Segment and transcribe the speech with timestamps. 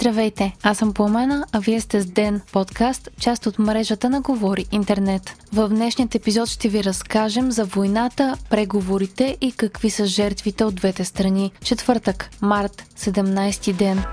[0.00, 4.66] Здравейте, аз съм Пламена, а вие сте с Ден, подкаст, част от мрежата на Говори
[4.72, 5.36] Интернет.
[5.52, 11.04] В днешният епизод ще ви разкажем за войната, преговорите и какви са жертвите от двете
[11.04, 11.52] страни.
[11.64, 14.04] Четвъртък, март, 17 ден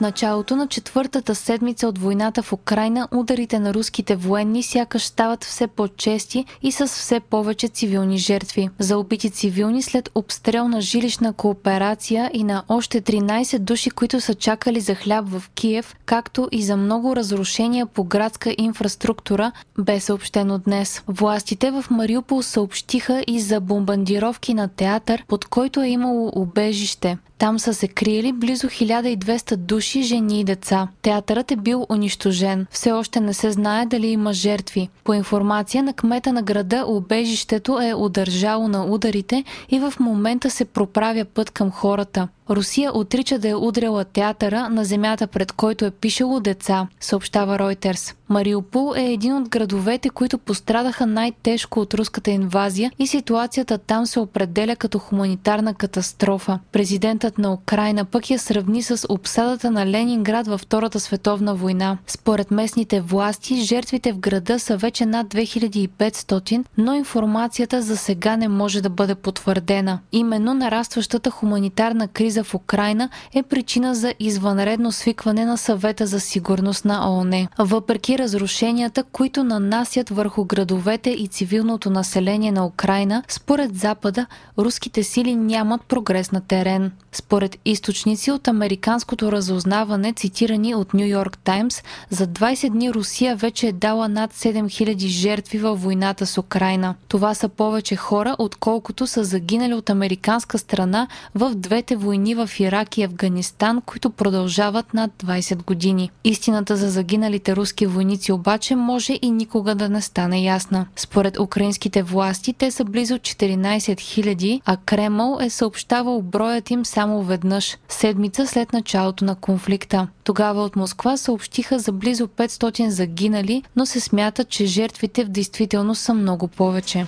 [0.00, 5.66] началото на четвъртата седмица от войната в Украина ударите на руските военни сякаш стават все
[5.66, 8.68] по-чести и с все повече цивилни жертви.
[8.78, 14.34] За убити цивилни след обстрел на жилищна кооперация и на още 13 души, които са
[14.34, 20.58] чакали за хляб в Киев, както и за много разрушения по градска инфраструктура, бе съобщено
[20.58, 21.02] днес.
[21.08, 27.18] Властите в Мариупол съобщиха и за бомбандировки на театър, под който е имало убежище.
[27.40, 30.88] Там са се криели близо 1200 души, жени и деца.
[31.02, 32.66] Театърът е бил унищожен.
[32.70, 34.88] Все още не се знае дали има жертви.
[35.04, 40.64] По информация на кмета на града, убежището е удържало на ударите и в момента се
[40.64, 42.28] проправя път към хората.
[42.50, 48.14] Русия отрича да е удряла театъра на земята, пред който е пишело деца, съобщава Ройтерс.
[48.28, 54.20] Мариупол е един от градовете, които пострадаха най-тежко от руската инвазия и ситуацията там се
[54.20, 56.58] определя като хуманитарна катастрофа.
[56.72, 61.98] Президентът на Украина пък я сравни с обсадата на Ленинград във Втората световна война.
[62.06, 68.48] Според местните власти, жертвите в града са вече над 2500, но информацията за сега не
[68.48, 69.98] може да бъде потвърдена.
[70.12, 76.20] Именно нарастващата хуманитарна криза криза в Украина е причина за извънредно свикване на съвета за
[76.20, 77.48] сигурност на ООН.
[77.58, 84.26] Въпреки разрушенията, които нанасят върху градовете и цивилното население на Украина, според Запада,
[84.58, 86.92] руските сили нямат прогрес на терен.
[87.12, 93.66] Според източници от американското разузнаване, цитирани от Нью Йорк Таймс, за 20 дни Русия вече
[93.66, 96.94] е дала над 7000 жертви във войната с Украина.
[97.08, 102.60] Това са повече хора, отколкото са загинали от американска страна в двете войни войни в
[102.60, 106.10] Ирак и Афганистан, които продължават над 20 години.
[106.24, 110.86] Истината за загиналите руски войници обаче може и никога да не стане ясна.
[110.96, 113.56] Според украинските власти те са близо 14
[113.94, 120.08] 000, а Кремъл е съобщавал броят им само веднъж, седмица след началото на конфликта.
[120.24, 126.02] Тогава от Москва съобщиха за близо 500 загинали, но се смята, че жертвите в действителност
[126.02, 127.06] са много повече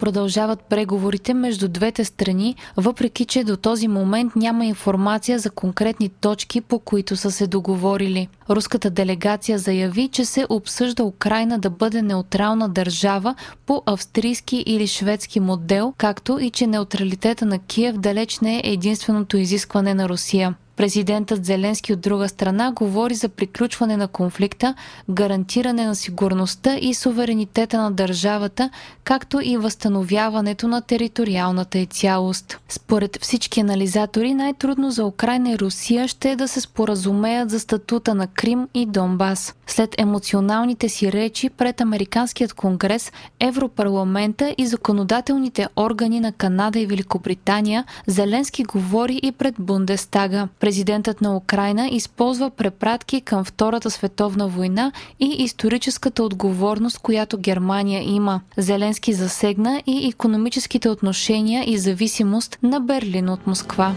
[0.00, 6.60] продължават преговорите между двете страни, въпреки че до този момент няма информация за конкретни точки,
[6.60, 8.28] по които са се договорили.
[8.50, 13.34] Руската делегация заяви, че се обсъжда Украина да бъде неутрална държава
[13.66, 19.36] по австрийски или шведски модел, както и че неутралитета на Киев далеч не е единственото
[19.36, 20.54] изискване на Русия.
[20.80, 24.74] Президентът Зеленски от друга страна говори за приключване на конфликта,
[25.10, 28.70] гарантиране на сигурността и суверенитета на държавата,
[29.04, 32.58] както и възстановяването на териториалната и цялост.
[32.68, 38.14] Според всички анализатори, най-трудно за Украина и Русия ще е да се споразумеят за статута
[38.14, 39.54] на Крим и Донбас.
[39.66, 47.84] След емоционалните си речи пред Американският конгрес, Европарламента и законодателните органи на Канада и Великобритания,
[48.06, 50.48] Зеленски говори и пред Бундестага.
[50.70, 58.40] Президентът на Украина използва препратки към Втората световна война и историческата отговорност, която Германия има.
[58.56, 63.94] Зеленски засегна и економическите отношения и зависимост на Берлин от Москва.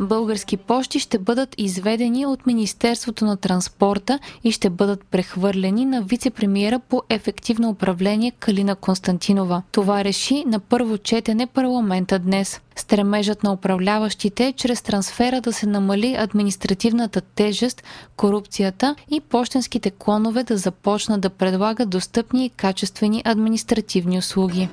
[0.00, 6.80] Български почти ще бъдат изведени от Министерството на транспорта и ще бъдат прехвърлени на вице-премьера
[6.88, 9.62] по ефективно управление Калина Константинова.
[9.72, 12.60] Това реши на първо четене парламента днес.
[12.76, 17.82] Стремежът на управляващите е чрез трансфера да се намали административната тежест,
[18.16, 24.68] корупцията и почтенските клонове да започнат да предлагат достъпни и качествени административни услуги.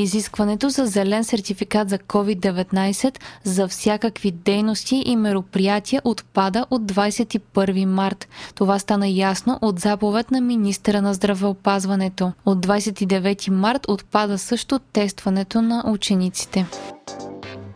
[0.00, 8.28] Изискването за зелен сертификат за COVID-19 за всякакви дейности и мероприятия отпада от 21 март.
[8.54, 12.32] Това стана ясно от заповед на министра на здравеопазването.
[12.46, 16.66] От 29 март отпада също тестването на учениците.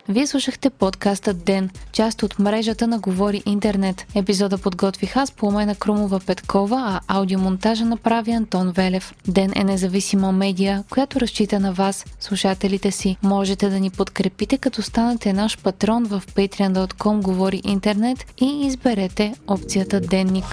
[0.09, 4.07] Вие слушахте подкаста Ден, част от мрежата на Говори Интернет.
[4.15, 9.15] Епизода подготвих аз по на Крумова Петкова, а аудиомонтажа направи Антон Велев.
[9.29, 13.17] Ден е независима медия, която разчита на вас, слушателите си.
[13.23, 20.01] Можете да ни подкрепите, като станете наш патрон в patreon.com Говори Интернет и изберете опцията
[20.01, 20.45] Денник.